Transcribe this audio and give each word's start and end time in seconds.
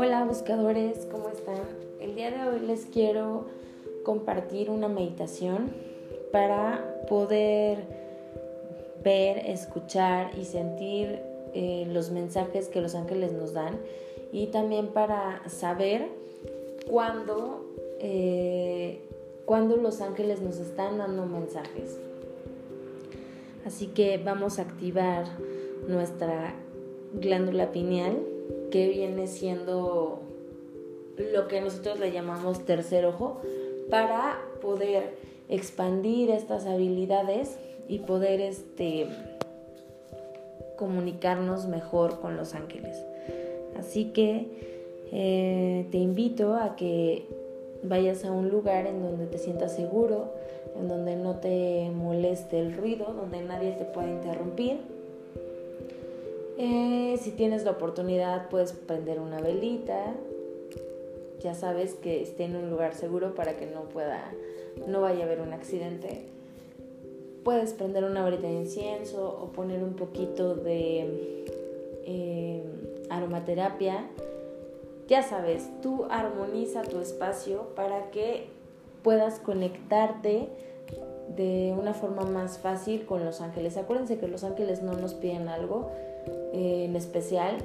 Hola 0.00 0.24
buscadores, 0.24 1.08
¿cómo 1.10 1.28
están? 1.28 1.58
El 2.00 2.14
día 2.14 2.30
de 2.30 2.48
hoy 2.48 2.60
les 2.60 2.86
quiero 2.86 3.46
compartir 4.04 4.70
una 4.70 4.86
meditación 4.86 5.72
para 6.30 7.02
poder 7.08 7.78
ver, 9.02 9.38
escuchar 9.38 10.30
y 10.38 10.44
sentir 10.44 11.18
eh, 11.52 11.84
los 11.90 12.12
mensajes 12.12 12.68
que 12.68 12.80
los 12.80 12.94
ángeles 12.94 13.32
nos 13.32 13.54
dan 13.54 13.76
y 14.30 14.46
también 14.46 14.86
para 14.86 15.42
saber 15.48 16.06
cuándo, 16.88 17.66
eh, 17.98 19.00
cuándo 19.46 19.78
los 19.78 20.00
ángeles 20.00 20.40
nos 20.40 20.60
están 20.60 20.98
dando 20.98 21.26
mensajes. 21.26 21.98
Así 23.66 23.88
que 23.88 24.18
vamos 24.18 24.60
a 24.60 24.62
activar 24.62 25.24
nuestra 25.88 26.54
glándula 27.14 27.72
pineal, 27.72 28.37
que 28.70 28.88
viene 28.88 29.26
siendo 29.26 30.20
lo 31.32 31.48
que 31.48 31.60
nosotros 31.60 31.98
le 31.98 32.12
llamamos 32.12 32.64
tercer 32.64 33.04
ojo, 33.06 33.40
para 33.90 34.38
poder 34.60 35.14
expandir 35.48 36.30
estas 36.30 36.66
habilidades 36.66 37.58
y 37.88 38.00
poder 38.00 38.40
este, 38.40 39.06
comunicarnos 40.76 41.66
mejor 41.66 42.20
con 42.20 42.36
los 42.36 42.54
ángeles. 42.54 43.02
Así 43.78 44.06
que 44.12 44.46
eh, 45.12 45.86
te 45.90 45.98
invito 45.98 46.54
a 46.54 46.76
que 46.76 47.26
vayas 47.82 48.24
a 48.24 48.32
un 48.32 48.48
lugar 48.50 48.86
en 48.86 49.02
donde 49.02 49.26
te 49.26 49.38
sientas 49.38 49.74
seguro, 49.74 50.32
en 50.78 50.88
donde 50.88 51.16
no 51.16 51.36
te 51.36 51.90
moleste 51.94 52.60
el 52.60 52.74
ruido, 52.74 53.06
donde 53.14 53.40
nadie 53.40 53.72
te 53.72 53.84
pueda 53.84 54.08
interrumpir. 54.08 54.78
Eh, 56.60 57.16
si 57.22 57.30
tienes 57.30 57.62
la 57.62 57.70
oportunidad 57.70 58.48
puedes 58.48 58.72
prender 58.72 59.20
una 59.20 59.40
velita. 59.40 60.12
Ya 61.40 61.54
sabes 61.54 61.94
que 61.94 62.20
esté 62.20 62.44
en 62.44 62.56
un 62.56 62.68
lugar 62.68 62.94
seguro 62.94 63.36
para 63.36 63.56
que 63.56 63.66
no 63.66 63.82
pueda, 63.82 64.32
no 64.88 65.00
vaya 65.00 65.20
a 65.20 65.26
haber 65.26 65.40
un 65.40 65.52
accidente. 65.52 66.26
Puedes 67.44 67.74
prender 67.74 68.02
una 68.02 68.24
velita 68.24 68.48
de 68.48 68.54
incienso 68.54 69.38
o 69.40 69.52
poner 69.52 69.84
un 69.84 69.94
poquito 69.94 70.56
de 70.56 71.44
eh, 72.04 72.64
aromaterapia. 73.08 74.04
Ya 75.06 75.22
sabes, 75.22 75.70
tú 75.80 76.06
armoniza 76.10 76.82
tu 76.82 76.98
espacio 76.98 77.68
para 77.76 78.10
que 78.10 78.48
puedas 79.04 79.38
conectarte 79.38 80.48
de 81.36 81.72
una 81.78 81.94
forma 81.94 82.24
más 82.24 82.58
fácil 82.58 83.06
con 83.06 83.24
los 83.24 83.40
ángeles. 83.40 83.76
Acuérdense 83.76 84.18
que 84.18 84.26
los 84.26 84.42
ángeles 84.42 84.82
no 84.82 84.94
nos 84.94 85.14
piden 85.14 85.48
algo 85.48 85.92
en 86.52 86.96
especial. 86.96 87.58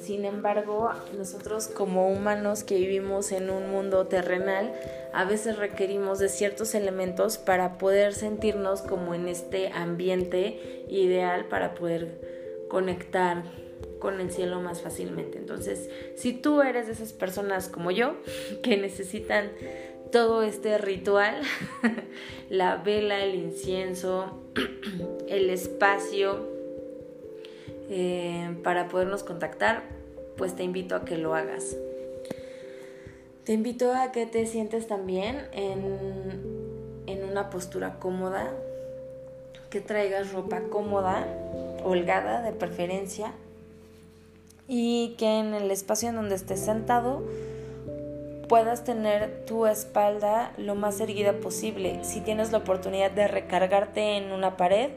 Sin 0.00 0.24
embargo, 0.24 0.90
nosotros 1.16 1.68
como 1.68 2.08
humanos 2.08 2.64
que 2.64 2.76
vivimos 2.76 3.30
en 3.30 3.48
un 3.48 3.70
mundo 3.70 4.08
terrenal, 4.08 4.72
a 5.12 5.24
veces 5.24 5.56
requerimos 5.56 6.18
de 6.18 6.28
ciertos 6.28 6.74
elementos 6.74 7.38
para 7.38 7.78
poder 7.78 8.12
sentirnos 8.12 8.82
como 8.82 9.14
en 9.14 9.28
este 9.28 9.68
ambiente 9.68 10.84
ideal 10.88 11.46
para 11.46 11.74
poder 11.74 12.66
conectar 12.68 13.44
con 14.00 14.20
el 14.20 14.32
cielo 14.32 14.60
más 14.60 14.82
fácilmente. 14.82 15.38
Entonces, 15.38 15.88
si 16.16 16.32
tú 16.32 16.60
eres 16.60 16.86
de 16.86 16.92
esas 16.92 17.12
personas 17.12 17.68
como 17.68 17.92
yo 17.92 18.16
que 18.62 18.76
necesitan 18.76 19.52
todo 20.10 20.42
este 20.42 20.76
ritual, 20.78 21.40
la 22.50 22.76
vela, 22.76 23.24
el 23.24 23.36
incienso, 23.36 24.42
el 25.28 25.50
espacio 25.50 26.53
eh, 27.96 28.56
para 28.64 28.88
podernos 28.88 29.22
contactar, 29.22 29.84
pues 30.36 30.56
te 30.56 30.64
invito 30.64 30.96
a 30.96 31.04
que 31.04 31.16
lo 31.16 31.36
hagas. 31.36 31.76
Te 33.44 33.52
invito 33.52 33.94
a 33.94 34.10
que 34.10 34.26
te 34.26 34.46
sientes 34.46 34.88
también 34.88 35.46
en, 35.52 37.04
en 37.06 37.22
una 37.22 37.50
postura 37.50 38.00
cómoda, 38.00 38.52
que 39.70 39.80
traigas 39.80 40.32
ropa 40.32 40.62
cómoda, 40.70 41.24
holgada 41.84 42.42
de 42.42 42.50
preferencia, 42.50 43.30
y 44.66 45.14
que 45.16 45.38
en 45.38 45.54
el 45.54 45.70
espacio 45.70 46.08
en 46.08 46.16
donde 46.16 46.34
estés 46.34 46.58
sentado, 46.58 47.22
puedas 48.48 48.82
tener 48.82 49.44
tu 49.44 49.66
espalda 49.66 50.52
lo 50.56 50.74
más 50.74 51.00
erguida 51.00 51.34
posible. 51.34 52.00
Si 52.02 52.20
tienes 52.20 52.50
la 52.50 52.58
oportunidad 52.58 53.12
de 53.12 53.28
recargarte 53.28 54.16
en 54.16 54.32
una 54.32 54.56
pared, 54.56 54.90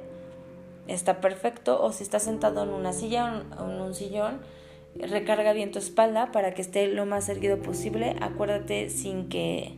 está 0.87 1.21
perfecto. 1.21 1.81
O 1.81 1.91
si 1.91 2.03
estás 2.03 2.23
sentado 2.23 2.63
en 2.63 2.69
una 2.69 2.93
silla 2.93 3.43
o 3.59 3.69
en 3.69 3.81
un 3.81 3.95
sillón, 3.95 4.39
recarga 4.99 5.53
bien 5.53 5.71
tu 5.71 5.79
espalda 5.79 6.31
para 6.31 6.53
que 6.53 6.61
esté 6.61 6.87
lo 6.87 7.05
más 7.05 7.29
erguido 7.29 7.57
posible. 7.57 8.15
Acuérdate 8.21 8.89
sin 8.89 9.29
que, 9.29 9.77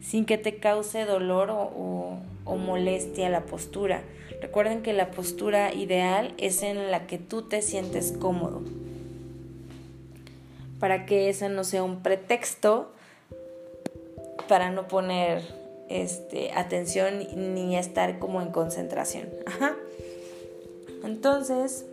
sin 0.00 0.24
que 0.24 0.38
te 0.38 0.56
cause 0.56 1.04
dolor 1.04 1.50
o, 1.50 2.18
o 2.44 2.56
molestia 2.56 3.28
la 3.28 3.44
postura. 3.44 4.02
Recuerden 4.40 4.82
que 4.82 4.92
la 4.92 5.10
postura 5.10 5.72
ideal 5.74 6.34
es 6.38 6.62
en 6.62 6.90
la 6.90 7.06
que 7.06 7.18
tú 7.18 7.42
te 7.42 7.62
sientes 7.62 8.12
cómodo 8.12 8.62
para 10.80 11.04
que 11.04 11.28
ese 11.28 11.48
no 11.50 11.62
sea 11.62 11.84
un 11.84 12.02
pretexto 12.02 12.90
para 14.48 14.70
no 14.70 14.88
poner 14.88 15.42
este, 15.88 16.50
atención 16.52 17.18
ni 17.54 17.76
estar 17.76 18.18
como 18.18 18.42
en 18.42 18.50
concentración. 18.50 19.28
Entonces, 21.02 21.86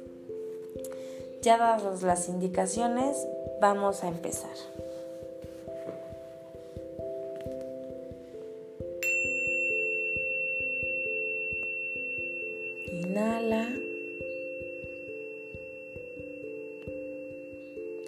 ya 1.42 1.58
dadas 1.58 2.04
las 2.04 2.30
indicaciones, 2.30 3.16
vamos 3.62 4.04
a 4.04 4.08
empezar. 4.10 4.52
Inhala. 12.92 13.70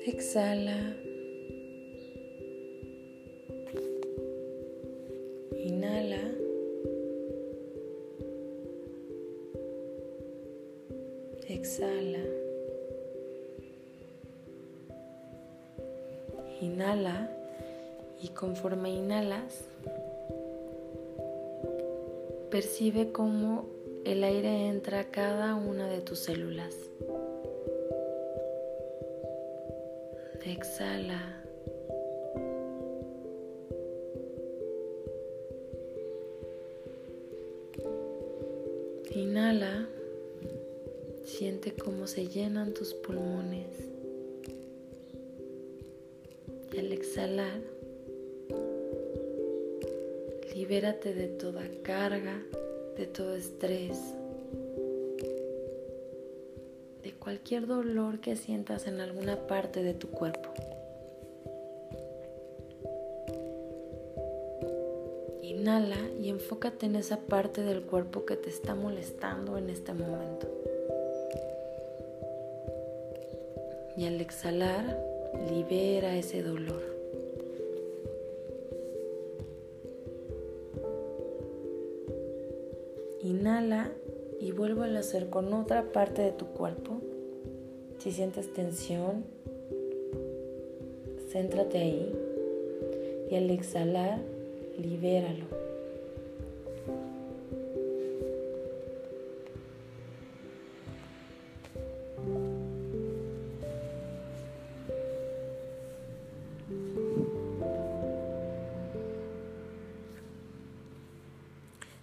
Exhala. 0.05 0.98
Exhala. 11.59 12.23
Inhala 16.61 17.29
y 18.21 18.29
conforme 18.29 18.91
inhalas, 18.91 19.65
percibe 22.49 23.11
cómo 23.11 23.65
el 24.05 24.23
aire 24.23 24.69
entra 24.69 25.01
a 25.01 25.11
cada 25.11 25.55
una 25.55 25.89
de 25.89 25.99
tus 25.99 26.19
células. 26.19 26.75
Exhala. 30.45 31.43
Se 42.09 42.27
llenan 42.27 42.73
tus 42.73 42.93
pulmones. 42.93 43.67
Y 46.73 46.79
al 46.79 46.91
exhalar, 46.91 47.61
libérate 50.53 51.13
de 51.13 51.27
toda 51.27 51.63
carga, 51.83 52.41
de 52.97 53.05
todo 53.07 53.35
estrés, 53.35 53.97
cualquier 57.29 57.67
dolor 57.67 58.21
que 58.21 58.35
sientas 58.35 58.87
en 58.87 59.01
alguna 59.01 59.45
parte 59.45 59.83
de 59.83 59.93
tu 59.93 60.09
cuerpo. 60.09 60.49
Inhala 65.43 66.09
y 66.19 66.29
enfócate 66.29 66.87
en 66.87 66.95
esa 66.95 67.17
parte 67.17 67.61
del 67.61 67.83
cuerpo 67.83 68.25
que 68.25 68.35
te 68.35 68.49
está 68.49 68.73
molestando 68.73 69.59
en 69.59 69.69
este 69.69 69.93
momento. 69.93 70.47
Y 73.99 74.05
al 74.05 74.21
exhalar, 74.21 74.97
libera 75.51 76.15
ese 76.15 76.41
dolor. 76.41 76.81
Inhala 83.21 83.91
y 84.39 84.53
vuelvo 84.53 84.83
a 84.83 84.97
hacer 84.97 85.29
con 85.29 85.53
otra 85.53 85.91
parte 85.91 86.21
de 86.21 86.31
tu 86.31 86.45
cuerpo. 86.45 87.01
Si 87.97 88.13
sientes 88.13 88.53
tensión, 88.53 89.25
céntrate 91.29 91.79
ahí 91.79 92.15
y 93.29 93.35
al 93.35 93.49
exhalar, 93.49 94.21
libéralo. 94.81 95.58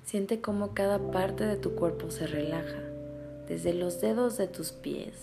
Siente 0.06 0.40
cómo 0.40 0.72
cada 0.72 1.00
parte 1.10 1.44
de 1.44 1.56
tu 1.56 1.74
cuerpo 1.74 2.12
se 2.12 2.28
relaja, 2.28 2.80
desde 3.48 3.74
los 3.74 4.00
dedos 4.00 4.36
de 4.36 4.46
tus 4.46 4.70
pies, 4.70 5.16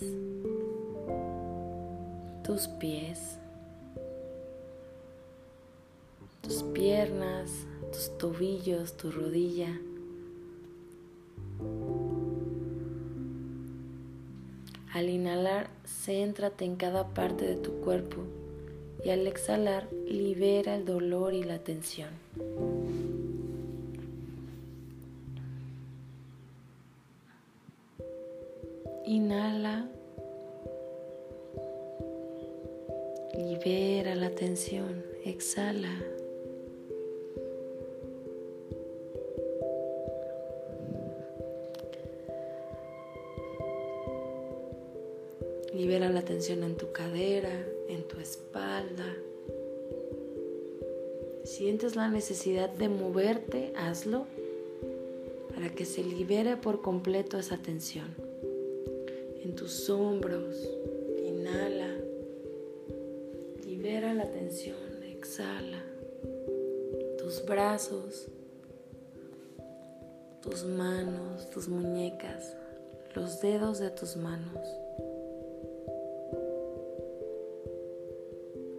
tus 2.42 2.68
pies, 2.68 3.38
tus 6.42 6.62
piernas, 6.74 7.50
tus 7.92 8.18
tobillos, 8.18 8.94
tu 8.98 9.10
rodilla. 9.10 9.80
Al 14.92 15.08
inhalar, 15.08 15.70
céntrate 15.86 16.66
en 16.66 16.76
cada 16.76 17.08
parte 17.14 17.46
de 17.46 17.56
tu 17.56 17.72
cuerpo 17.80 18.18
y 19.02 19.08
al 19.08 19.26
exhalar, 19.26 19.88
libera 20.06 20.76
el 20.76 20.84
dolor 20.84 21.32
y 21.32 21.42
la 21.42 21.60
tensión. 21.60 22.10
Exhala. 34.54 35.90
Libera 45.74 46.08
la 46.08 46.22
tensión 46.22 46.62
en 46.62 46.76
tu 46.76 46.92
cadera, 46.92 47.66
en 47.88 48.06
tu 48.06 48.20
espalda. 48.20 49.16
Sientes 51.42 51.96
la 51.96 52.08
necesidad 52.08 52.70
de 52.70 52.88
moverte, 52.88 53.72
hazlo 53.74 54.28
para 55.52 55.70
que 55.70 55.84
se 55.84 56.04
libere 56.04 56.56
por 56.56 56.80
completo 56.80 57.40
esa 57.40 57.56
tensión 57.56 58.14
en 59.42 59.56
tus 59.56 59.90
hombros. 59.90 60.70
Inhala. 61.26 61.93
Brazos, 67.74 68.28
tus 70.42 70.62
manos, 70.62 71.50
tus 71.50 71.66
muñecas, 71.66 72.54
los 73.16 73.40
dedos 73.40 73.80
de 73.80 73.90
tus 73.90 74.16
manos. 74.16 74.60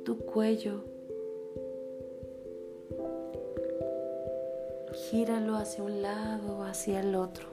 Tu 0.05 0.17
cuello. 0.19 0.79
Gíralo 5.09 5.57
hacia 5.57 5.83
un 5.83 6.01
lado, 6.01 6.63
hacia 6.63 7.01
el 7.01 7.15
otro. 7.15 7.47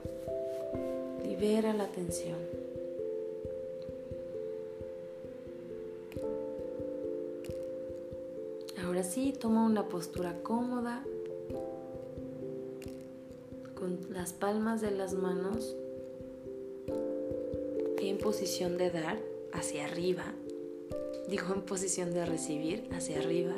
Libera 1.25 1.73
la 1.73 1.87
tensión. 1.87 2.39
Ahora 8.85 9.03
sí, 9.03 9.33
toma 9.37 9.65
una 9.65 9.89
postura 9.89 10.41
cómoda 10.41 11.03
con 13.83 13.99
las 14.13 14.31
palmas 14.31 14.79
de 14.79 14.91
las 14.91 15.13
manos 15.13 15.75
en 17.97 18.17
posición 18.17 18.77
de 18.77 18.89
dar 18.89 19.19
hacia 19.51 19.83
arriba. 19.83 20.23
Digo 21.27 21.53
en 21.53 21.63
posición 21.63 22.13
de 22.13 22.25
recibir 22.25 22.87
hacia 22.93 23.19
arriba. 23.19 23.55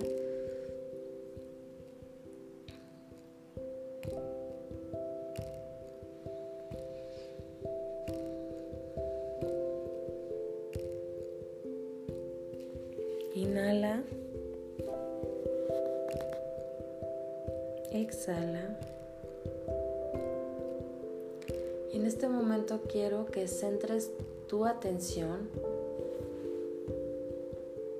Atención 24.75 25.49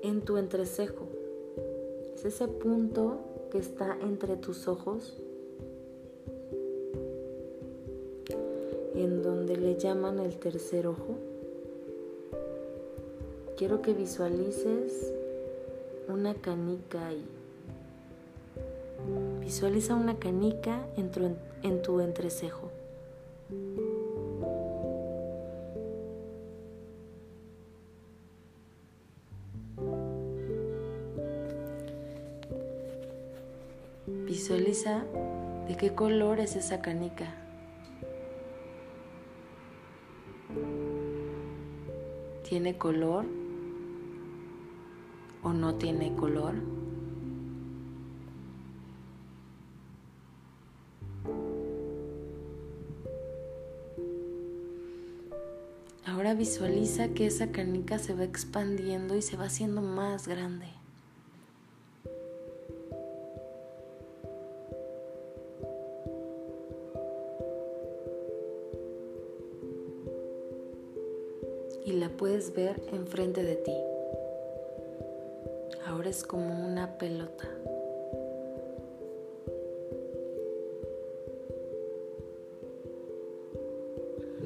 en 0.02 0.20
tu 0.20 0.36
entrecejo. 0.36 1.06
Es 2.14 2.24
ese 2.24 2.48
punto 2.48 3.18
que 3.50 3.58
está 3.58 3.96
entre 4.02 4.36
tus 4.36 4.68
ojos, 4.68 5.16
en 8.94 9.22
donde 9.22 9.56
le 9.56 9.76
llaman 9.76 10.18
el 10.18 10.36
tercer 10.36 10.86
ojo. 10.86 11.16
Quiero 13.56 13.80
que 13.80 13.94
visualices 13.94 15.12
una 16.08 16.34
canica 16.34 17.08
ahí. 17.08 17.24
Visualiza 19.40 19.94
una 19.94 20.18
canica 20.18 20.86
en 20.96 21.10
tu, 21.10 21.20
en 21.62 21.82
tu 21.82 22.00
entrecejo. 22.00 22.65
Qué 35.76 35.94
color 35.94 36.40
es 36.40 36.56
esa 36.56 36.80
canica. 36.80 37.34
¿Tiene 42.48 42.78
color 42.78 43.26
o 45.42 45.52
no 45.52 45.74
tiene 45.74 46.14
color? 46.14 46.54
Ahora 56.06 56.34
visualiza 56.34 57.08
que 57.08 57.26
esa 57.26 57.50
canica 57.50 57.98
se 57.98 58.14
va 58.14 58.24
expandiendo 58.24 59.16
y 59.16 59.22
se 59.22 59.36
va 59.36 59.44
haciendo 59.44 59.82
más 59.82 60.26
grande. 60.26 60.66
Ver 72.54 72.80
enfrente 72.92 73.42
de 73.42 73.56
ti. 73.56 73.76
Ahora 75.86 76.10
es 76.10 76.22
como 76.22 76.66
una 76.66 76.98
pelota. 76.98 77.48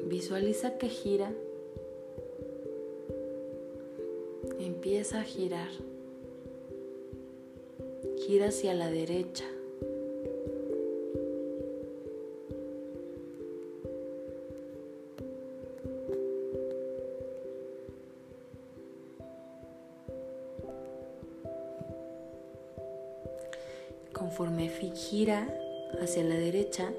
Visualiza 0.07 0.77
que 0.77 0.87
gira 0.87 1.31
empieza 4.59 5.19
a 5.19 5.23
girar. 5.23 5.69
Gira 8.17 8.47
hacia 8.47 8.73
la 8.73 8.89
derecha. 8.89 9.45
Gira 25.21 25.47
hacia 26.01 26.23
la 26.23 26.33
derecha, 26.33 26.91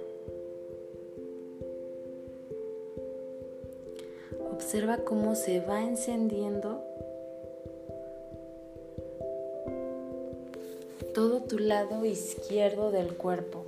observa 4.52 4.98
cómo 4.98 5.34
se 5.34 5.58
va 5.58 5.82
encendiendo 5.82 6.84
todo 11.12 11.42
tu 11.42 11.58
lado 11.58 12.04
izquierdo 12.04 12.92
del 12.92 13.14
cuerpo, 13.14 13.64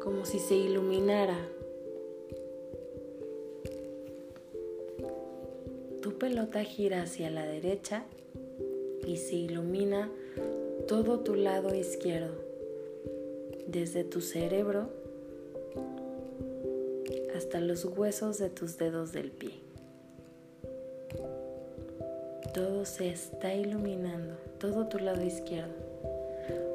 como 0.00 0.24
si 0.24 0.38
se 0.38 0.54
iluminara. 0.54 1.48
Tu 6.00 6.16
pelota 6.16 6.62
gira 6.62 7.02
hacia 7.02 7.28
la 7.28 7.44
derecha 7.44 8.04
y 9.04 9.16
se 9.16 9.34
ilumina 9.34 10.08
todo 10.86 11.18
tu 11.18 11.34
lado 11.34 11.74
izquierdo, 11.74 12.47
desde 13.68 14.02
tu 14.02 14.22
cerebro 14.22 14.88
hasta 17.36 17.60
los 17.60 17.84
huesos 17.84 18.38
de 18.38 18.48
tus 18.48 18.78
dedos 18.78 19.12
del 19.12 19.30
pie. 19.30 19.60
Todo 22.54 22.86
se 22.86 23.10
está 23.10 23.54
iluminando, 23.54 24.36
todo 24.58 24.86
tu 24.86 24.98
lado 24.98 25.22
izquierdo. 25.22 25.74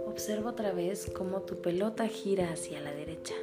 Observa 0.07 0.51
otra 0.51 0.71
vez 0.71 1.11
cómo 1.11 1.41
tu 1.41 1.61
pelota 1.61 2.07
gira 2.07 2.51
hacia 2.51 2.79
la 2.79 2.93
derecha. 2.93 3.33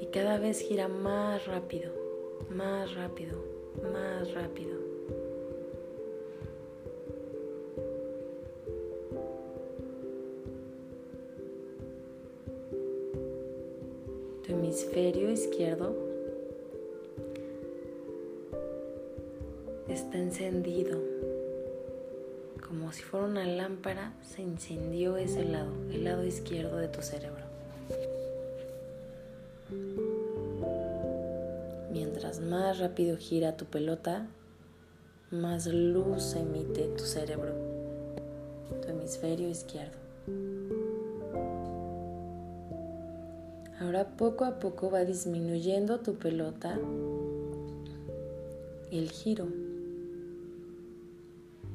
Y 0.00 0.06
cada 0.06 0.38
vez 0.38 0.58
gira 0.58 0.88
más 0.88 1.46
rápido, 1.46 1.92
más 2.50 2.92
rápido, 2.96 3.51
más 3.92 4.32
rápido. 4.34 4.72
Tu 14.44 14.52
hemisferio 14.52 15.30
izquierdo 15.30 15.94
está 19.88 20.18
encendido. 20.18 20.98
Como 22.66 22.92
si 22.92 23.02
fuera 23.02 23.26
una 23.26 23.44
lámpara, 23.44 24.14
se 24.22 24.42
incendió 24.42 25.16
ese 25.16 25.44
lado, 25.44 25.72
el 25.90 26.04
lado 26.04 26.24
izquierdo 26.24 26.78
de 26.78 26.88
tu 26.88 27.02
cerebro. 27.02 27.41
Rápido 32.82 33.16
gira 33.16 33.56
tu 33.56 33.66
pelota, 33.66 34.26
más 35.30 35.68
luz 35.68 36.34
emite 36.34 36.88
tu 36.96 37.04
cerebro, 37.04 37.54
tu 38.82 38.88
hemisferio 38.88 39.48
izquierdo. 39.48 39.96
Ahora 43.78 44.16
poco 44.16 44.44
a 44.44 44.58
poco 44.58 44.90
va 44.90 45.04
disminuyendo 45.04 46.00
tu 46.00 46.16
pelota 46.16 46.76
el 48.90 49.08
giro 49.12 49.46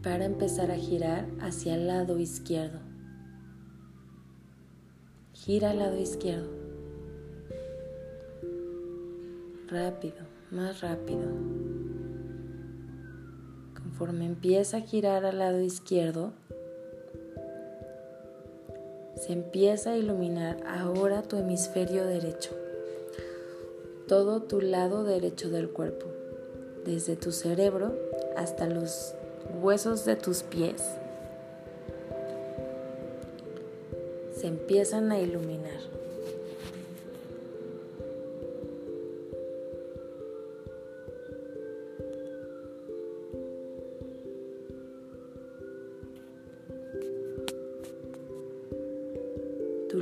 para 0.04 0.26
empezar 0.26 0.72
a 0.72 0.76
girar 0.76 1.26
hacia 1.40 1.76
el 1.76 1.88
lado 1.88 2.20
izquierdo. 2.20 2.80
Gira 5.32 5.70
al 5.70 5.80
lado 5.80 5.98
izquierdo. 5.98 6.52
Rápido, 9.70 10.27
más 10.52 10.82
rápido. 10.82 11.28
Conforme 13.76 14.26
empieza 14.26 14.78
a 14.78 14.82
girar 14.82 15.26
al 15.26 15.40
lado 15.40 15.60
izquierdo, 15.62 16.34
se 19.16 19.34
empieza 19.34 19.92
a 19.92 19.98
iluminar 19.98 20.58
ahora 20.68 21.24
tu 21.24 21.38
hemisferio 21.38 22.06
derecho, 22.06 22.52
todo 24.08 24.44
tu 24.44 24.62
lado 24.62 25.04
derecho 25.04 25.50
del 25.50 25.70
cuerpo, 25.70 26.06
desde 26.86 27.16
tu 27.16 27.32
cerebro 27.32 27.94
hasta 28.36 28.68
los 28.68 29.16
huesos 29.62 30.06
de 30.06 30.16
tus 30.16 30.44
pies 30.44 30.84
se 34.40 34.48
empiezan 34.48 35.12
a 35.12 35.20
iluminar. 35.20 35.97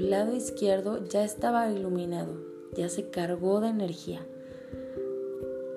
Lado 0.01 0.35
izquierdo 0.35 1.05
ya 1.05 1.23
estaba 1.23 1.71
iluminado, 1.71 2.33
ya 2.73 2.89
se 2.89 3.09
cargó 3.09 3.61
de 3.61 3.69
energía. 3.69 4.25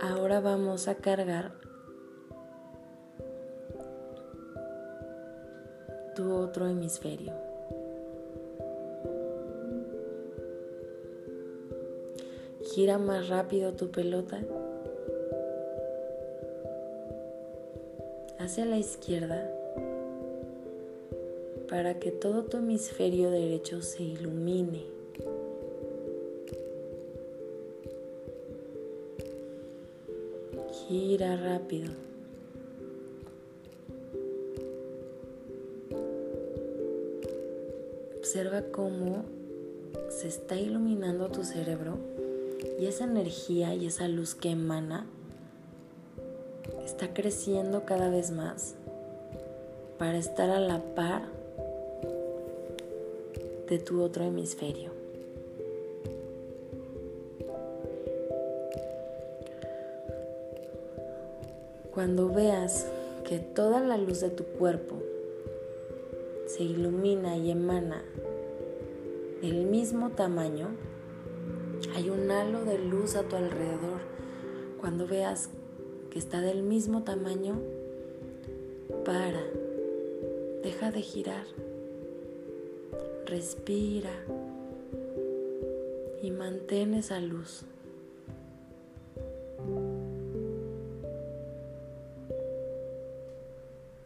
Ahora 0.01 0.41
vamos 0.41 0.89
a 0.89 0.97
cargar 0.97 1.53
tu 6.17 6.35
otro 6.35 6.67
hemisferio. 6.67 7.33
Gira 12.75 12.99
más 12.99 13.29
rápido 13.29 13.75
tu 13.75 13.93
pelota 13.93 14.41
hacia 18.41 18.65
la 18.65 18.79
izquierda 18.79 19.58
para 21.69 21.99
que 21.99 22.11
todo 22.11 22.45
tu 22.45 22.57
hemisferio 22.57 23.31
derecho 23.31 23.83
se 23.83 24.03
ilumine. 24.03 24.87
Gira 30.73 31.37
rápido. 31.37 31.93
Observa 38.17 38.63
cómo 38.73 39.25
se 40.09 40.29
está 40.29 40.57
iluminando 40.57 41.29
tu 41.29 41.45
cerebro 41.45 41.99
y 42.79 42.87
esa 42.87 43.05
energía 43.05 43.75
y 43.75 43.87
esa 43.87 44.09
luz 44.09 44.35
que 44.35 44.51
emana 44.51 45.07
está 46.85 47.13
creciendo 47.13 47.85
cada 47.85 48.09
vez 48.09 48.31
más 48.31 48.75
para 49.99 50.19
estar 50.19 50.51
a 50.51 50.61
la 50.61 50.81
par 50.95 51.38
de 53.69 53.79
tu 53.79 54.03
otro 54.03 54.25
hemisferio. 54.25 54.91
Cuando 61.93 62.29
veas 62.29 62.87
que 63.29 63.39
toda 63.39 63.81
la 63.81 63.99
luz 63.99 64.21
de 64.21 64.31
tu 64.31 64.45
cuerpo 64.45 64.97
se 66.47 66.63
ilumina 66.63 67.37
y 67.37 67.51
emana 67.51 68.03
del 69.43 69.67
mismo 69.67 70.11
tamaño, 70.11 70.69
hay 71.95 72.09
un 72.09 72.31
halo 72.31 72.65
de 72.65 72.79
luz 72.79 73.17
a 73.17 73.25
tu 73.25 73.37
alrededor. 73.37 74.01
Cuando 74.81 75.07
veas 75.07 75.51
que 76.11 76.19
está 76.19 76.41
del 76.41 76.63
mismo 76.63 77.05
tamaño, 77.05 77.61
para, 79.05 79.43
deja 80.63 80.91
de 80.91 81.03
girar, 81.03 81.45
respira 83.29 84.11
y 86.23 86.31
mantén 86.31 86.95
esa 86.95 87.21
luz. 87.21 87.67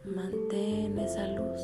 Mantén 0.03 0.99
esa 0.99 1.27
luz. 1.29 1.61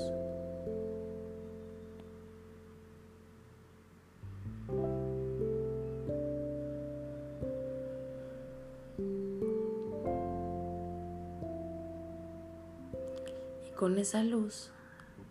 con 13.76 13.98
esa 13.98 14.26
luz 14.26 14.72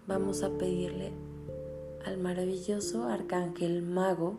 vamos 0.07 0.43
a 0.43 0.49
pedirle 0.49 1.13
al 2.09 2.17
maravilloso 2.17 3.05
arcángel 3.05 3.83
mago, 3.83 4.39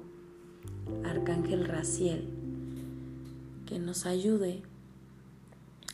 arcángel 1.05 1.65
Raciel, 1.65 2.27
que 3.67 3.77
nos 3.77 4.07
ayude 4.07 4.63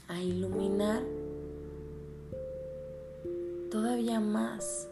a 0.07 0.21
iluminar 0.21 1.03
todavía 3.69 4.21
más 4.21 4.87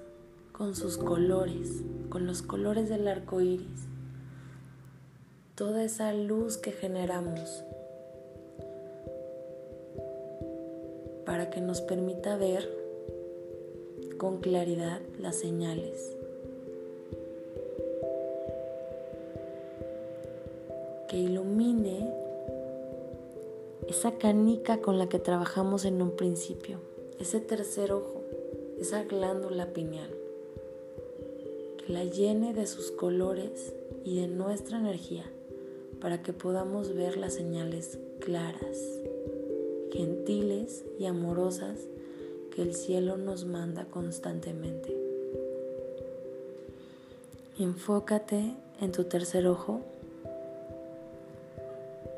con 0.52 0.76
sus 0.76 0.98
colores, 0.98 1.84
con 2.10 2.28
los 2.28 2.42
colores 2.42 2.90
del 2.90 3.08
arco 3.08 3.40
iris, 3.40 3.88
toda 5.56 5.86
esa 5.86 6.14
luz 6.14 6.58
que 6.58 6.74
generamos 6.74 7.64
para 11.26 11.50
que 11.50 11.62
nos 11.62 11.80
permita 11.80 12.36
ver 12.36 12.70
con 14.18 14.42
claridad 14.42 15.00
las 15.18 15.38
señales. 15.40 16.18
Que 21.14 21.20
ilumine 21.20 22.12
esa 23.88 24.14
canica 24.18 24.82
con 24.82 24.98
la 24.98 25.10
que 25.10 25.20
trabajamos 25.20 25.86
en 25.86 26.02
un 26.02 26.16
principio, 26.16 26.80
ese 27.20 27.40
tercer 27.40 27.92
ojo, 27.92 28.24
esa 28.80 29.04
glándula 29.04 29.68
pineal. 29.74 30.10
Que 31.78 31.94
la 31.94 32.04
llene 32.04 32.56
de 32.56 32.66
sus 32.66 32.90
colores 32.90 33.76
y 34.04 34.22
de 34.22 34.28
nuestra 34.28 34.80
energía 34.80 35.24
para 36.02 36.24
que 36.24 36.34
podamos 36.34 36.96
ver 36.96 37.16
las 37.18 37.36
señales 37.36 38.00
claras, 38.20 38.80
gentiles 39.92 40.84
y 40.98 41.06
amorosas 41.06 41.78
que 42.56 42.64
el 42.64 42.74
cielo 42.74 43.18
nos 43.18 43.46
manda 43.46 43.86
constantemente. 43.86 44.98
Enfócate 47.60 48.56
en 48.82 48.92
tu 48.92 49.04
tercer 49.04 49.46
ojo 49.46 49.93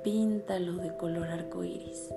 píntalo 0.06 0.74
de 0.74 0.96
color 0.96 1.28
arcoíris. 1.30 2.14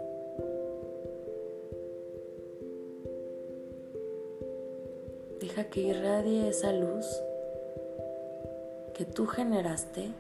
Deja 5.40 5.64
que 5.71 5.80
irradie 5.80 6.50
esa 6.50 6.71
luz 6.71 7.07
que 8.92 9.07
tú 9.07 9.25
generaste 9.26 10.11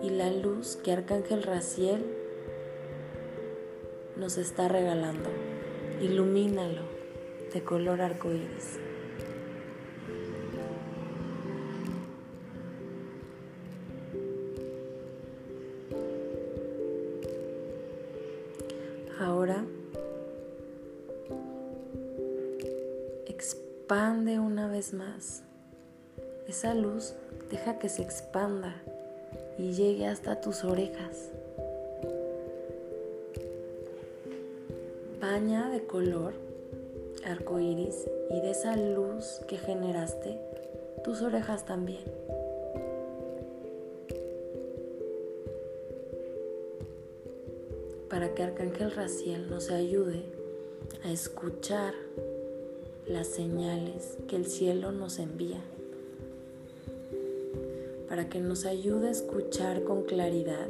y 0.00 0.10
la 0.10 0.30
luz 0.30 0.76
que 0.76 0.92
Arcángel 0.92 1.42
Raciel 1.42 2.06
nos 4.14 4.38
está 4.38 4.68
regalando. 4.68 5.30
Ilumínalo 6.02 6.82
de 7.52 7.64
color 7.64 8.00
arcoíris. 8.00 8.78
Esa 26.64 26.72
luz 26.72 27.12
deja 27.50 27.78
que 27.78 27.90
se 27.90 28.00
expanda 28.00 28.74
y 29.58 29.74
llegue 29.74 30.06
hasta 30.06 30.40
tus 30.40 30.64
orejas. 30.64 31.28
Baña 35.20 35.68
de 35.68 35.84
color 35.84 36.32
arco 37.26 37.60
iris 37.60 38.08
y 38.30 38.40
de 38.40 38.52
esa 38.52 38.78
luz 38.78 39.42
que 39.46 39.58
generaste 39.58 40.40
tus 41.04 41.20
orejas 41.20 41.66
también. 41.66 42.04
Para 48.08 48.34
que 48.34 48.42
Arcángel 48.42 48.90
Raciel 48.90 49.50
nos 49.50 49.70
ayude 49.70 50.22
a 51.04 51.12
escuchar 51.12 51.92
las 53.06 53.26
señales 53.26 54.16
que 54.28 54.36
el 54.36 54.46
cielo 54.46 54.92
nos 54.92 55.18
envía 55.18 55.60
para 58.14 58.28
que 58.28 58.38
nos 58.38 58.64
ayude 58.64 59.08
a 59.08 59.10
escuchar 59.10 59.82
con 59.82 60.04
claridad 60.04 60.68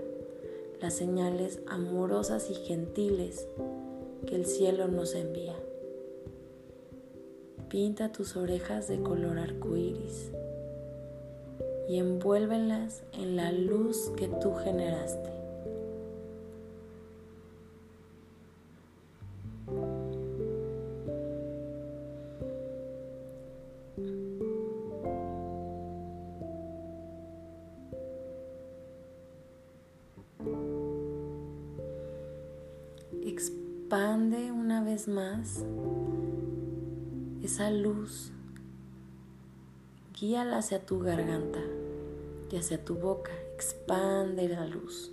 las 0.81 0.95
señales 0.95 1.61
amorosas 1.67 2.49
y 2.49 2.55
gentiles 2.55 3.47
que 4.27 4.35
el 4.35 4.47
cielo 4.47 4.89
nos 4.89 5.15
envía. 5.15 5.55
Pinta 7.69 8.13
tus 8.13 8.39
orejas 8.39 8.89
de 8.89 9.03
color 9.03 9.39
arcoíris 9.39 10.33
y 11.87 11.99
envuélvelas 11.99 13.03
en 13.13 13.37
la 13.37 13.53
luz 13.53 14.11
que 14.17 14.29
tú 14.29 14.55
generaste. 14.55 15.34
Guíala 40.25 40.57
hacia 40.57 40.79
tu 40.79 41.01
garganta 41.01 41.61
y 42.51 42.57
hacia 42.57 42.83
tu 42.83 42.95
boca, 42.95 43.31
expande 43.55 44.49
la 44.49 44.65
luz. 44.65 45.11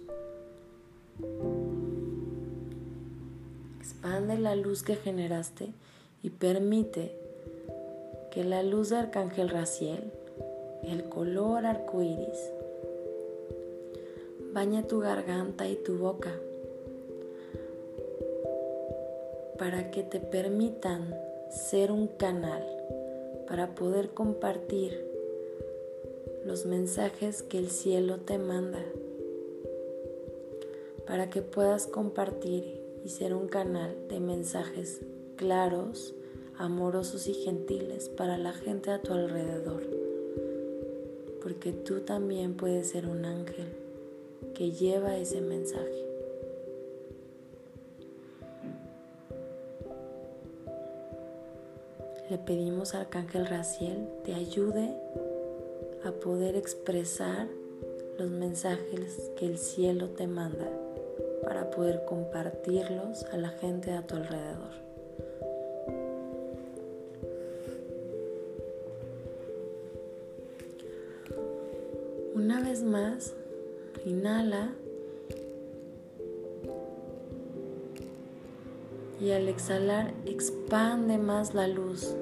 Expande 3.78 4.38
la 4.38 4.56
luz 4.56 4.84
que 4.84 4.96
generaste 4.96 5.74
y 6.24 6.30
permite 6.30 7.14
que 8.32 8.46
la 8.46 8.64
luz 8.64 8.92
de 8.92 9.00
Arcángel 9.00 9.50
Raciel, 9.50 10.14
el 10.84 11.04
color 11.10 11.66
arcoíris, 11.66 12.50
bañe 14.54 14.82
tu 14.84 15.02
garganta 15.02 15.68
y 15.68 15.76
tu 15.76 15.98
boca 15.98 16.32
para 19.60 19.92
que 19.92 20.04
te 20.04 20.22
permitan 20.22 21.14
ser 21.50 21.92
un 21.92 22.08
canal 22.08 22.81
para 23.52 23.76
poder 23.76 24.12
compartir 24.12 25.06
los 26.46 26.66
mensajes 26.66 27.44
que 27.44 27.58
el 27.58 27.70
cielo 27.70 28.22
te 28.22 28.38
manda, 28.38 28.82
para 31.06 31.30
que 31.30 31.42
puedas 31.42 31.86
compartir 31.86 32.82
y 33.04 33.10
ser 33.10 33.34
un 33.34 33.50
canal 33.50 33.94
de 34.08 34.22
mensajes 34.22 35.02
claros, 35.36 36.16
amorosos 36.58 37.28
y 37.28 37.34
gentiles 37.34 38.08
para 38.08 38.38
la 38.38 38.54
gente 38.54 38.90
a 38.90 39.02
tu 39.02 39.12
alrededor, 39.12 39.84
porque 41.44 41.74
tú 41.74 42.00
también 42.00 42.56
puedes 42.56 42.88
ser 42.88 43.06
un 43.06 43.26
ángel 43.26 43.68
que 44.54 44.72
lleva 44.72 45.18
ese 45.18 45.42
mensaje. 45.42 46.11
Le 52.32 52.38
pedimos 52.38 52.96
al 52.96 53.02
Arcángel 53.02 53.46
Raciel 53.46 54.08
te 54.24 54.34
ayude 54.34 54.96
a 56.06 56.14
poder 56.14 56.56
expresar 56.56 57.50
los 58.18 58.30
mensajes 58.30 59.32
que 59.36 59.46
el 59.46 59.58
cielo 59.58 60.08
te 60.12 60.28
manda 60.28 60.70
para 61.44 61.70
poder 61.72 62.06
compartirlos 62.06 63.26
a 63.34 63.36
la 63.36 63.50
gente 63.50 63.92
a 63.92 64.08
tu 64.08 64.16
alrededor. 64.16 64.72
Una 72.34 72.62
vez 72.62 72.82
más, 72.82 73.34
inhala 74.06 74.70
y 79.20 79.32
al 79.32 79.50
exhalar 79.50 80.14
expande 80.26 81.18
más 81.18 81.54
la 81.54 81.68
luz. 81.68 82.16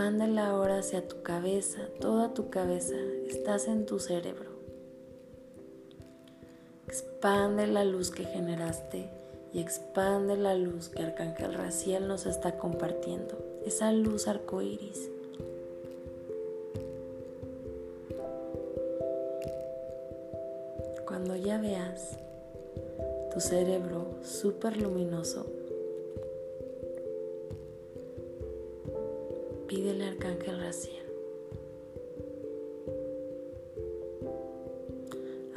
Expándela 0.00 0.46
ahora 0.46 0.78
hacia 0.78 1.06
tu 1.06 1.22
cabeza, 1.22 1.90
toda 2.00 2.32
tu 2.32 2.48
cabeza, 2.48 2.94
estás 3.28 3.68
en 3.68 3.84
tu 3.84 3.98
cerebro. 3.98 4.48
Expande 6.88 7.66
la 7.66 7.84
luz 7.84 8.10
que 8.10 8.24
generaste 8.24 9.10
y 9.52 9.60
expande 9.60 10.38
la 10.38 10.54
luz 10.54 10.88
que 10.88 11.02
Arcángel 11.02 11.52
Raciel 11.52 12.08
nos 12.08 12.24
está 12.24 12.56
compartiendo, 12.56 13.36
esa 13.66 13.92
luz 13.92 14.26
arcoíris. 14.26 15.10
Cuando 21.06 21.36
ya 21.36 21.60
veas 21.60 22.16
tu 23.34 23.40
cerebro 23.40 24.14
súper 24.22 24.78
luminoso, 24.78 25.44
pídele 29.70 30.02
al 30.02 30.14
Arcángel 30.14 30.58
Raciel. 30.58 31.04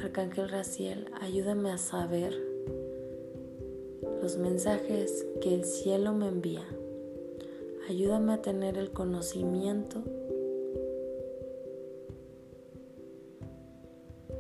Arcángel 0.04 0.50
Raciel, 0.50 1.08
ayúdame 1.20 1.72
a 1.72 1.80
saber 1.80 2.40
los 4.22 4.38
mensajes 4.38 5.26
que 5.42 5.56
el 5.56 5.66
cielo 5.66 6.14
me 6.14 6.28
envía. 6.28 6.64
Ayúdame 7.90 8.34
a 8.34 8.42
tener 8.44 8.78
el 8.78 8.92
conocimiento 8.92 10.04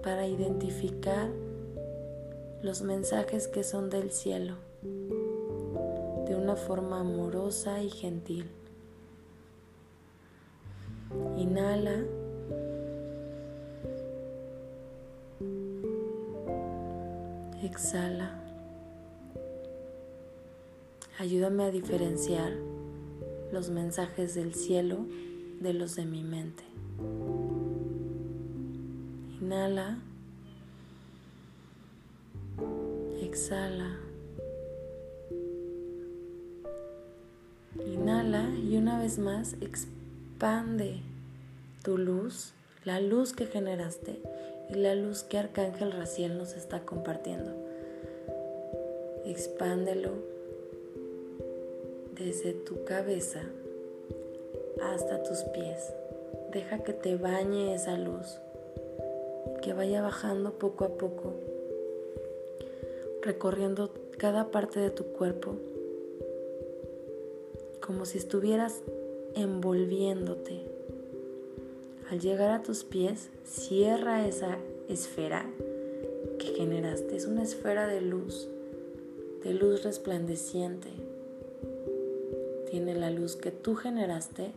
para 0.03 0.27
identificar 0.27 1.31
los 2.62 2.83
mensajes 2.83 3.47
que 3.47 3.63
son 3.63 3.89
del 3.89 4.12
cielo 4.12 4.53
de 6.27 6.36
una 6.36 6.55
forma 6.55 6.99
amorosa 6.99 7.81
y 7.81 7.89
gentil. 7.89 8.51
Inhala. 11.43 12.06
Exhala. 17.62 18.29
Ayúdame 21.19 21.65
a 21.65 21.71
diferenciar 21.71 22.53
los 23.51 23.69
mensajes 23.69 24.36
del 24.36 24.53
cielo 24.56 25.06
de 25.60 25.73
los 25.73 25.97
de 25.97 26.06
mi 26.06 26.23
mente. 26.23 26.63
Inhala. 29.41 29.97
exhala. 33.21 33.97
Inhala 37.86 38.49
y 38.60 38.77
una 38.77 38.97
vez 38.97 39.19
más 39.19 39.58
expande 39.60 41.01
tu 41.83 41.97
luz, 41.97 42.53
la 42.85 43.01
luz 43.01 43.33
que 43.33 43.45
generaste, 43.45 44.21
y 44.69 44.75
la 44.75 44.95
luz 44.95 45.23
que 45.23 45.37
Arcángel 45.37 45.91
Raciel 45.91 46.37
nos 46.37 46.55
está 46.55 46.85
compartiendo. 46.85 47.51
Expándelo 49.25 50.11
desde 52.15 52.53
tu 52.53 52.85
cabeza 52.85 53.41
hasta 54.81 55.23
tus 55.23 55.39
pies. 55.53 55.93
Deja 56.53 56.79
que 56.79 56.93
te 56.93 57.17
bañe 57.17 57.75
esa 57.75 57.97
luz, 57.97 58.39
que 59.61 59.73
vaya 59.73 60.01
bajando 60.01 60.53
poco 60.53 60.85
a 60.85 60.97
poco, 60.97 61.33
recorriendo 63.21 63.91
cada 64.17 64.51
parte 64.51 64.79
de 64.79 64.89
tu 64.89 65.03
cuerpo, 65.07 65.55
como 67.81 68.05
si 68.05 68.19
estuvieras 68.19 68.81
envolviéndote. 69.35 70.72
Al 72.13 72.19
llegar 72.19 72.52
a 72.52 72.62
tus 72.62 72.84
pies, 72.84 73.32
cierra 73.43 74.28
esa 74.28 74.60
esfera 74.88 75.47
que 76.38 76.45
generaste. 76.56 77.15
Es 77.15 77.26
una 77.26 77.41
esfera 77.41 77.88
de 77.88 78.02
luz, 78.02 78.47
de 79.43 79.56
luz 79.56 79.82
resplandeciente. 79.84 80.89
Tiene 82.69 82.93
la 82.93 83.10
luz 83.10 83.36
que 83.36 83.49
tú 83.49 83.73
generaste, 83.73 84.52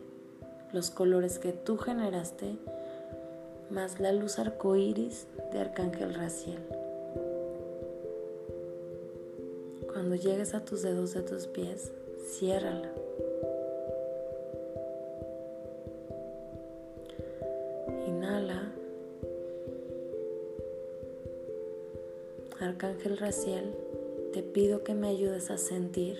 los 0.71 0.91
colores 0.91 1.39
que 1.39 1.51
tú 1.51 1.77
generaste, 1.77 2.57
más 3.71 3.99
la 3.99 4.11
luz 4.11 4.37
arcoíris 4.37 5.25
de 5.51 5.57
Arcángel 5.57 6.13
Raciel. 6.13 6.61
Cuando 9.91 10.13
llegues 10.13 10.53
a 10.53 10.63
tus 10.63 10.83
dedos 10.83 11.15
de 11.15 11.23
tus 11.23 11.47
pies, 11.47 11.91
ciérrala. 12.23 12.91
Arcángel 22.77 23.17
Raciel, 23.17 23.73
te 24.33 24.43
pido 24.43 24.83
que 24.83 24.93
me 24.93 25.07
ayudes 25.07 25.49
a 25.49 25.57
sentir 25.57 26.19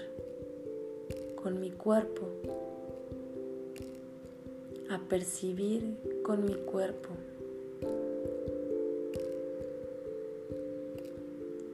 con 1.36 1.60
mi 1.60 1.70
cuerpo, 1.70 2.30
a 4.90 4.98
percibir 5.08 5.98
con 6.24 6.46
mi 6.46 6.56
cuerpo, 6.56 7.10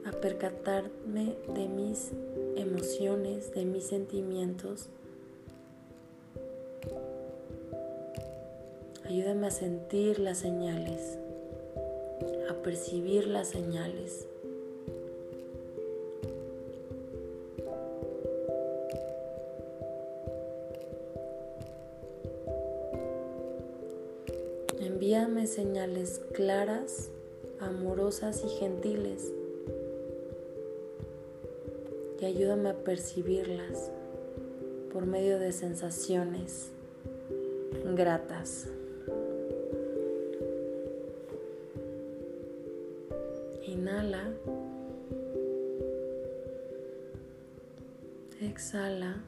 a 0.04 0.10
percatarme 0.10 1.34
de 1.54 1.66
mis 1.66 2.10
emociones, 2.54 3.54
de 3.54 3.64
mis 3.64 3.84
sentimientos. 3.84 4.90
Ayúdame 9.06 9.46
a 9.46 9.50
sentir 9.50 10.18
las 10.18 10.36
señales, 10.36 11.18
a 12.50 12.62
percibir 12.62 13.26
las 13.26 13.48
señales. 13.48 14.26
Señales 25.54 26.20
claras, 26.32 27.10
amorosas 27.60 28.42
y 28.44 28.48
gentiles 28.58 29.32
y 32.20 32.24
ayúdame 32.24 32.70
a 32.70 32.74
percibirlas 32.74 33.92
por 34.92 35.06
medio 35.06 35.38
de 35.38 35.52
sensaciones 35.52 36.70
gratas. 37.94 38.66
Inhala. 43.62 44.34
Exhala. 48.40 49.22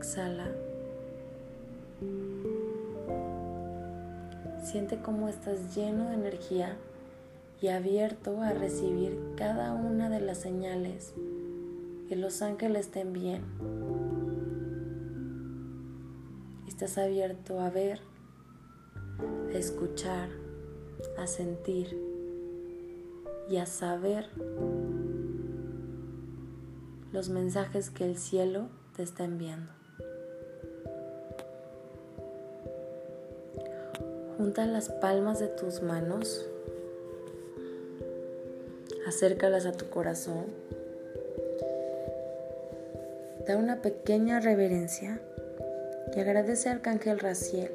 Exhala. 0.00 0.48
Siente 4.64 5.02
cómo 5.02 5.28
estás 5.28 5.76
lleno 5.76 6.08
de 6.08 6.14
energía 6.14 6.78
y 7.60 7.68
abierto 7.68 8.40
a 8.40 8.54
recibir 8.54 9.18
cada 9.36 9.74
una 9.74 10.08
de 10.08 10.22
las 10.22 10.38
señales 10.38 11.12
que 12.08 12.16
los 12.16 12.40
ángeles 12.40 12.90
te 12.90 13.00
envíen. 13.00 13.42
Estás 16.66 16.96
abierto 16.96 17.60
a 17.60 17.68
ver, 17.68 18.00
a 19.52 19.58
escuchar, 19.58 20.30
a 21.18 21.26
sentir 21.26 21.94
y 23.50 23.58
a 23.58 23.66
saber 23.66 24.30
los 27.12 27.28
mensajes 27.28 27.90
que 27.90 28.06
el 28.06 28.16
cielo 28.16 28.70
te 28.96 29.02
está 29.02 29.24
enviando. 29.24 29.79
Junta 34.50 34.66
las 34.66 34.88
palmas 34.88 35.38
de 35.38 35.46
tus 35.46 35.80
manos 35.80 36.44
acércalas 39.06 39.64
a 39.64 39.70
tu 39.70 39.88
corazón. 39.90 40.46
Da 43.46 43.56
una 43.56 43.80
pequeña 43.80 44.40
reverencia 44.40 45.20
y 46.16 46.18
agradece 46.18 46.68
al 46.68 46.78
Arcángel 46.78 47.20
Raciel, 47.20 47.70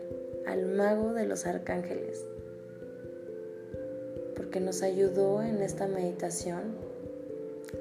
al 0.46 0.66
mago 0.66 1.14
de 1.14 1.26
los 1.26 1.46
arcángeles, 1.46 2.26
porque 4.36 4.60
nos 4.60 4.82
ayudó 4.82 5.42
en 5.42 5.62
esta 5.62 5.88
meditación 5.88 6.76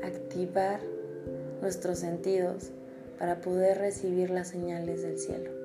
a 0.04 0.06
activar 0.06 0.78
nuestros 1.60 1.98
sentidos 1.98 2.70
para 3.18 3.40
poder 3.40 3.78
recibir 3.78 4.30
las 4.30 4.46
señales 4.46 5.02
del 5.02 5.18
cielo. 5.18 5.63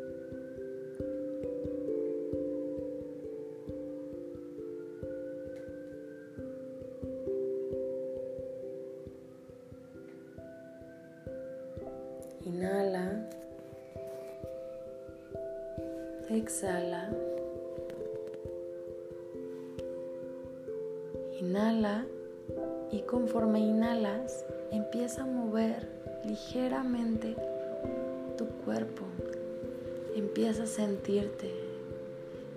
Empieza 30.20 30.64
a 30.64 30.68
sentirte. 30.68 31.50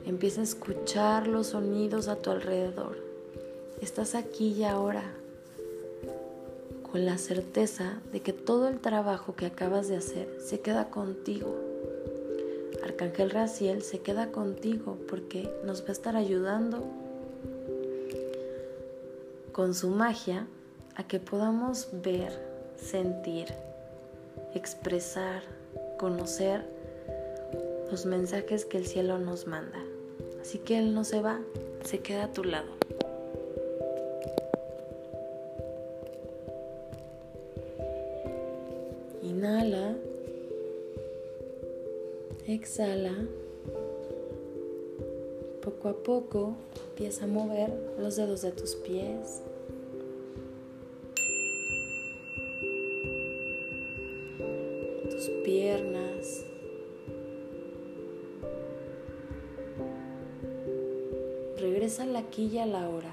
Empieza 0.04 0.40
a 0.40 0.44
escuchar 0.44 1.28
los 1.28 1.46
sonidos 1.46 2.08
a 2.08 2.16
tu 2.16 2.30
alrededor. 2.32 2.96
Estás 3.80 4.16
aquí 4.16 4.48
y 4.48 4.64
ahora 4.64 5.04
con 6.90 7.06
la 7.06 7.18
certeza 7.18 8.00
de 8.10 8.18
que 8.18 8.32
todo 8.32 8.66
el 8.66 8.80
trabajo 8.80 9.36
que 9.36 9.46
acabas 9.46 9.86
de 9.86 9.96
hacer 9.96 10.40
se 10.40 10.58
queda 10.58 10.90
contigo. 10.90 11.54
Arcángel 12.82 13.30
Raciel 13.30 13.82
se 13.82 14.00
queda 14.00 14.32
contigo 14.32 14.98
porque 15.08 15.48
nos 15.64 15.84
va 15.84 15.90
a 15.90 15.92
estar 15.92 16.16
ayudando 16.16 16.82
con 19.52 19.76
su 19.76 19.88
magia 19.88 20.48
a 20.96 21.06
que 21.06 21.20
podamos 21.20 21.90
ver, 21.92 22.32
sentir, 22.76 23.46
expresar, 24.52 25.44
conocer 25.96 26.71
los 27.92 28.06
mensajes 28.06 28.64
que 28.64 28.78
el 28.78 28.86
cielo 28.86 29.18
nos 29.18 29.46
manda. 29.46 29.78
Así 30.40 30.58
que 30.58 30.78
Él 30.78 30.94
no 30.94 31.04
se 31.04 31.20
va, 31.20 31.42
se 31.84 31.98
queda 31.98 32.24
a 32.24 32.32
tu 32.32 32.42
lado. 32.42 32.70
Inhala. 39.22 39.94
Exhala. 42.46 43.14
Poco 45.60 45.90
a 45.90 46.02
poco 46.02 46.54
empieza 46.88 47.26
a 47.26 47.28
mover 47.28 47.70
los 47.98 48.16
dedos 48.16 48.40
de 48.40 48.52
tus 48.52 48.74
pies. 48.74 49.42
Tus 55.10 55.28
piernas. 55.44 56.51
Regresa 61.92 62.10
la 62.10 62.20
aquí 62.20 62.46
y 62.46 62.58
a 62.58 62.64
la 62.64 62.88
hora. 62.88 63.12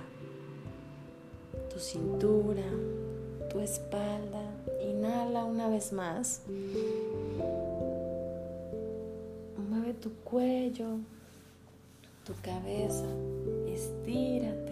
tu 1.69 1.79
cintura, 1.79 2.63
tu 3.49 3.59
espalda. 3.59 4.41
Inhala 4.81 5.43
una 5.43 5.67
vez 5.67 5.91
más. 5.91 6.43
Mueve 9.69 9.93
tu 9.95 10.13
cuello, 10.23 10.99
tu 12.23 12.33
cabeza. 12.41 13.03
Estírate. 13.67 14.68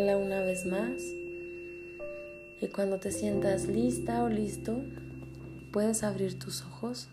Una 0.00 0.42
vez 0.42 0.64
más. 0.64 1.02
Y 2.62 2.68
cuando 2.68 2.98
te 2.98 3.12
sientas 3.12 3.68
lista 3.68 4.24
o 4.24 4.30
listo, 4.30 4.80
puedes 5.72 6.02
abrir 6.02 6.38
tus 6.38 6.62
ojos. 6.62 7.10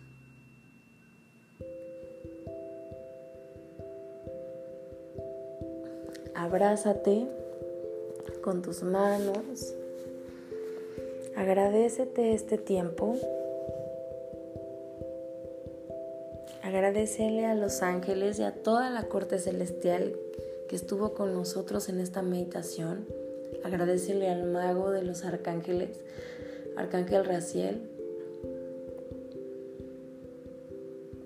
Abrázate 6.34 7.28
con 8.42 8.62
tus 8.62 8.84
manos. 8.84 9.74
Agradecete 11.36 12.34
este 12.34 12.58
tiempo. 12.58 13.18
Agradecele 16.64 17.46
a 17.48 17.54
los 17.54 17.82
ángeles 17.82 18.40
y 18.40 18.44
a 18.44 18.54
toda 18.54 18.90
la 18.90 19.10
corte 19.10 19.40
celestial 19.40 20.16
que 20.68 20.76
estuvo 20.76 21.14
con 21.14 21.34
nosotros 21.34 21.90
en 21.90 22.00
esta 22.00 22.22
meditación. 22.22 23.06
Agradecele 23.64 24.30
al 24.30 24.46
mago 24.46 24.92
de 24.92 25.04
los 25.04 25.24
arcángeles, 25.24 26.00
Arcángel 26.76 27.26
Raciel, 27.26 27.82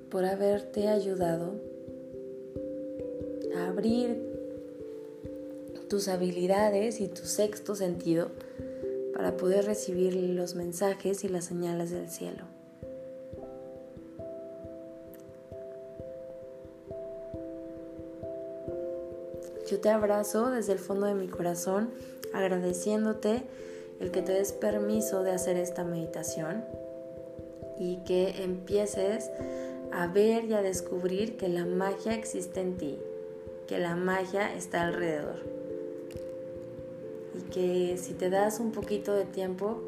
por 0.10 0.26
haberte 0.26 0.88
ayudado 0.88 1.56
a 3.56 3.68
abrir 3.68 4.32
tus 5.90 6.08
habilidades 6.08 7.02
y 7.02 7.08
tu 7.08 7.26
sexto 7.26 7.76
sentido 7.76 8.32
para 9.14 9.36
poder 9.36 9.66
recibir 9.66 10.16
los 10.16 10.56
mensajes 10.56 11.24
y 11.24 11.28
las 11.28 11.46
señales 11.46 11.92
del 11.92 12.10
cielo. 12.10 12.51
Yo 19.72 19.80
te 19.80 19.88
abrazo 19.88 20.50
desde 20.50 20.74
el 20.74 20.80
fondo 20.80 21.06
de 21.06 21.14
mi 21.14 21.30
corazón, 21.30 21.92
agradeciéndote 22.34 23.44
el 24.02 24.12
que 24.12 24.22
te 24.22 24.34
des 24.34 24.52
permiso 24.52 25.24
de 25.24 25.32
hacer 25.32 25.56
esta 25.56 25.86
meditación 25.86 26.66
y 27.80 28.04
que 28.04 28.44
empieces 28.44 29.32
a 29.94 30.08
ver 30.08 30.44
y 30.44 30.56
a 30.56 30.62
descubrir 30.62 31.38
que 31.38 31.48
la 31.48 31.66
magia 31.66 32.14
existe 32.14 32.60
en 32.60 32.76
ti, 32.76 33.00
que 33.66 33.78
la 33.78 33.96
magia 33.96 34.54
está 34.54 34.82
alrededor. 34.82 35.38
Y 37.34 37.42
que 37.44 37.98
si 37.98 38.12
te 38.12 38.30
das 38.30 38.60
un 38.60 38.74
poquito 38.74 39.14
de 39.14 39.24
tiempo, 39.24 39.80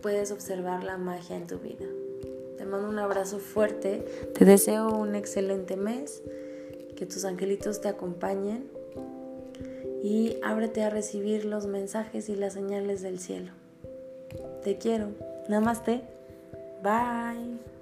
puedes 0.00 0.30
observar 0.30 0.84
la 0.84 0.96
magia 0.96 1.34
en 1.34 1.48
tu 1.48 1.58
vida. 1.58 1.86
Te 2.56 2.66
mando 2.66 2.88
un 2.88 3.00
abrazo 3.00 3.40
fuerte, 3.40 4.04
te 4.32 4.44
deseo 4.44 4.96
un 4.96 5.16
excelente 5.16 5.76
mes 5.76 6.22
que 6.96 7.06
tus 7.06 7.24
angelitos 7.24 7.80
te 7.80 7.88
acompañen 7.88 8.70
y 10.02 10.36
ábrete 10.42 10.82
a 10.82 10.90
recibir 10.90 11.44
los 11.44 11.66
mensajes 11.66 12.28
y 12.28 12.36
las 12.36 12.52
señales 12.52 13.02
del 13.02 13.18
cielo. 13.18 13.52
Te 14.62 14.76
quiero. 14.78 15.08
Namaste. 15.48 16.02
Bye. 16.82 17.73